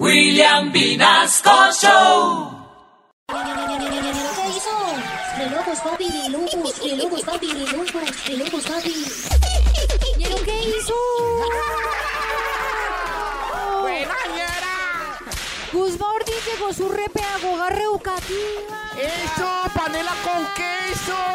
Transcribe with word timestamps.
William 0.00 0.72
Vinasco 0.72 1.70
Show. 1.80 2.50
Locos, 5.52 5.78
papi, 5.78 6.10
de 6.10 6.28
locos, 6.30 6.80
de 6.80 6.96
locos, 6.96 7.22
papi, 7.22 7.46
de 7.46 7.60
locos, 7.72 8.26
de 8.26 8.36
locos, 8.36 8.64
papi. 8.64 9.04
¿Vieron 10.16 10.44
qué 10.44 10.62
hizo? 10.62 10.94
¡Buena, 13.82 14.14
ñera! 14.34 15.18
Guzmán 15.72 16.10
Ortiz 16.16 16.44
llegó 16.44 16.72
su 16.72 16.88
repedagoga 16.88 17.68
reeducativa. 17.70 18.90
¡Eso! 18.98 19.48
¡Panela 19.74 20.14
con 20.24 20.44
queso! 20.54 21.33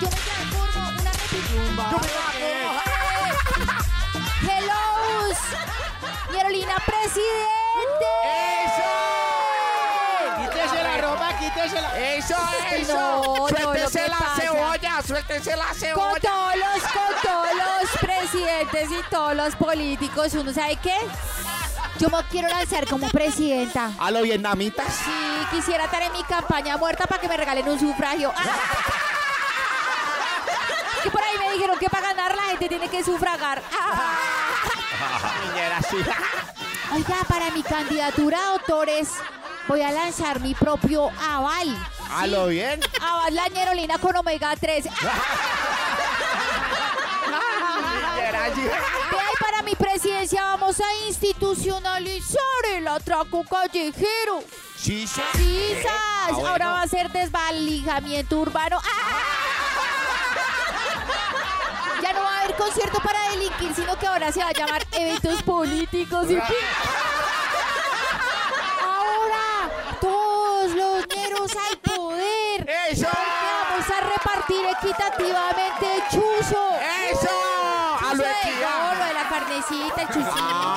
Yo 0.00 0.08
me 0.08 0.16
transformo, 0.16 0.88
una 1.00 1.12
repitiumba. 1.12 1.84
¡Yo 1.90 1.98
me 1.98 2.06
hago! 2.06 2.80
Hello, 4.42 4.82
Carolina 6.32 6.74
Presidente. 6.86 8.08
¡Eso! 8.64 8.90
Quítese 10.40 10.82
la 10.82 10.96
ropa, 10.98 11.28
quítese 11.38 11.80
la... 11.80 11.98
¡Eso, 11.98 12.36
No, 12.36 12.76
eso! 12.76 12.94
no, 12.98 13.48
¡Suéltese 13.48 14.02
¿qué 14.02 14.08
la 14.08 14.18
pasa? 14.18 14.34
cebolla! 14.40 15.02
¡Suéltese 15.06 15.56
la 15.56 15.64
Con 15.66 15.74
cebolla! 15.76 16.20
todos 16.20 16.56
los, 16.56 16.82
con 16.92 17.14
todos 17.22 17.48
los 17.54 17.90
presidentes 18.00 18.90
y 18.90 19.02
todos 19.10 19.34
los 19.34 19.54
políticos, 19.56 20.34
¿uno 20.34 20.52
sabe 20.52 20.76
qué? 20.82 20.96
Yo 21.98 22.08
me 22.08 22.22
quiero 22.30 22.48
lanzar 22.48 22.86
como 22.88 23.08
presidenta. 23.10 23.90
A 23.98 24.10
los 24.10 24.22
vietnamitas. 24.22 24.86
Sí, 25.04 25.46
quisiera 25.56 25.84
estar 25.84 26.02
en 26.02 26.12
mi 26.12 26.22
campaña 26.24 26.76
muerta 26.76 27.06
para 27.06 27.20
que 27.20 27.28
me 27.28 27.36
regalen 27.36 27.68
un 27.68 27.78
sufragio. 27.78 28.32
Ah. 28.36 28.42
Me 31.52 31.58
dijeron 31.58 31.78
que 31.78 31.90
para 31.90 32.14
ganar 32.14 32.34
la 32.34 32.44
gente 32.44 32.66
tiene 32.66 32.88
que 32.88 33.04
sufragar. 33.04 33.62
Ah. 33.78 34.54
Oiga, 36.94 37.16
para 37.28 37.50
mi 37.50 37.62
candidatura 37.62 38.38
a 38.38 38.52
autores 38.52 39.10
voy 39.68 39.82
a 39.82 39.92
lanzar 39.92 40.40
mi 40.40 40.54
propio 40.54 41.10
aval. 41.20 41.76
A 42.10 42.26
lo 42.26 42.46
bien. 42.46 42.80
Aval 43.02 43.34
la 43.34 43.48
ñerolina 43.48 43.98
con 43.98 44.16
omega 44.16 44.56
3. 44.56 44.86
Ñera, 48.16 48.54
sí. 48.54 48.62
De 48.62 49.18
ahí 49.18 49.34
para 49.38 49.60
mi 49.60 49.74
presidencia 49.74 50.42
vamos 50.44 50.80
a 50.80 51.06
institucionalizar 51.06 52.40
el 52.72 52.88
atraco 52.88 53.44
callejero. 53.44 54.42
Sí, 54.74 55.06
sí. 55.06 55.20
Ah. 55.86 56.28
Ahora 56.30 56.72
va 56.72 56.80
a 56.80 56.88
ser 56.88 57.12
desvalijamiento 57.12 58.38
urbano. 58.38 58.80
¡Ah! 58.82 59.42
Ya 62.02 62.12
no 62.12 62.22
va 62.22 62.36
a 62.36 62.40
haber 62.40 62.56
concierto 62.56 62.91
para 63.02 63.30
delinquir, 63.30 63.74
sino 63.74 63.96
que 63.98 64.06
ahora 64.06 64.32
se 64.32 64.40
va 64.40 64.48
a 64.48 64.52
llamar 64.52 64.86
eventos 64.92 65.42
políticos 65.42 66.30
y. 66.30 66.36
Ahora 68.82 69.70
todos 70.00 70.70
los 70.72 71.06
ñeros 71.08 71.50
al 71.56 71.78
poder. 71.78 72.68
¡Eso! 72.90 73.08
Vamos 73.08 73.90
a 73.90 74.00
repartir 74.00 74.64
equitativamente 74.66 75.94
el 75.96 76.02
chuzo. 76.10 76.68
¡Eso! 77.10 77.30
¡A 78.08 78.14
lo 78.14 78.22
equidad! 78.22 78.92
oro, 78.92 79.04
de 79.04 79.14
la 79.14 79.28
carnecita, 79.28 80.02
el. 80.12 80.71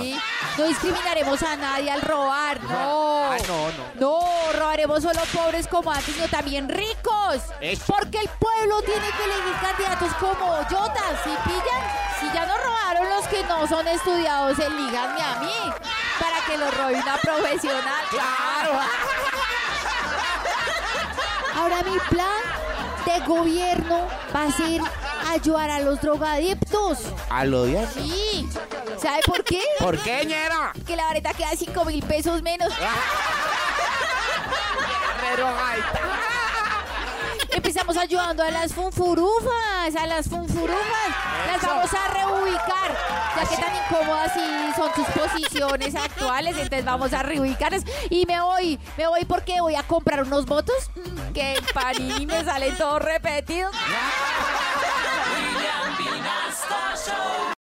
Sí. 0.00 0.18
No 0.58 0.64
discriminaremos 0.64 1.42
a 1.42 1.56
nadie 1.56 1.90
al 1.90 2.00
robar, 2.02 2.62
no. 2.62 3.32
Ah, 3.32 3.36
no, 3.46 3.68
no. 3.72 3.84
No, 3.94 4.52
robaremos 4.52 5.02
solo 5.02 5.20
pobres 5.32 5.66
como 5.66 5.90
antes, 5.90 6.14
sino 6.14 6.28
también 6.28 6.68
ricos. 6.68 7.42
Eso. 7.60 7.84
Porque 7.86 8.20
el 8.20 8.28
pueblo 8.28 8.80
tiene 8.82 9.06
que 9.10 9.24
elegir 9.24 9.54
candidatos 9.60 10.12
como 10.14 10.56
Jotas, 10.70 11.20
¿sí 11.24 11.30
pillan? 11.44 11.82
Si 12.20 12.26
ya 12.32 12.46
nos 12.46 12.62
robaron 12.62 13.08
los 13.08 13.26
que 13.28 13.42
no 13.44 13.66
son 13.66 13.86
estudiados, 13.88 14.58
elíganme 14.58 15.22
a 15.22 15.40
mí. 15.40 15.72
Para 16.18 16.40
que 16.46 16.56
lo 16.56 16.70
robe 16.70 16.94
una 16.94 17.16
profesional. 17.18 18.04
¡Claro! 18.10 18.80
Ahora 21.54 21.82
mi 21.82 21.98
plan 22.08 22.42
de 23.04 23.20
gobierno 23.26 24.08
va 24.34 24.44
a 24.44 24.52
ser 24.52 24.80
ayudar 25.32 25.70
a 25.70 25.80
los 25.80 26.00
drogadictos. 26.00 26.98
A 27.30 27.44
lo 27.44 27.64
bien. 27.64 27.86
Sí. 27.94 28.48
¿Sabe 29.00 29.20
por 29.26 29.44
qué? 29.44 29.62
¿Por 29.78 29.98
qué, 29.98 30.24
ñera? 30.24 30.72
Que 30.86 30.96
la 30.96 31.04
vareta 31.04 31.32
queda 31.34 31.50
5 31.56 31.84
mil 31.84 32.02
pesos 32.04 32.42
menos. 32.42 32.72
Empezamos 37.50 37.96
ayudando 37.96 38.42
a 38.42 38.50
las 38.50 38.72
funfurufas, 38.72 39.94
a 39.98 40.06
las 40.06 40.28
funfurufas. 40.28 40.76
Las 41.46 41.62
vamos 41.62 41.90
a 41.92 42.08
reubicar, 42.08 42.96
ya 43.36 43.46
que 43.48 43.56
tan 43.56 43.76
incómodas 43.76 44.32
y 44.36 44.74
son 44.74 44.94
sus 44.94 45.06
posiciones 45.06 45.94
actuales, 45.94 46.56
entonces 46.56 46.84
vamos 46.84 47.12
a 47.12 47.22
reubicarlas. 47.22 47.82
Y 48.10 48.24
me 48.26 48.40
voy, 48.40 48.78
me 48.96 49.06
voy 49.06 49.24
porque 49.24 49.60
voy 49.60 49.74
a 49.74 49.82
comprar 49.82 50.22
unos 50.22 50.46
votos 50.46 50.90
mm, 50.96 51.32
que 51.32 51.56
en 51.56 51.64
Panini 51.72 52.26
me 52.26 52.44
salen 52.44 52.76
todos 52.76 53.02
repetidos. 53.02 53.74
William 55.98 56.22
Vinasco 56.22 56.96
Show. 56.96 57.46